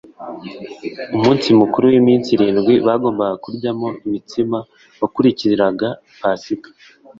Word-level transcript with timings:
Umunsi 1.15 1.47
mukuru 1.61 1.85
w'iminsi 1.91 2.29
irindwi 2.31 2.73
bagombaga 2.87 3.35
kuryamo 3.43 3.87
imitsima 4.05 4.57
wakurikiraga 5.01 5.87
Pasika. 6.19 6.69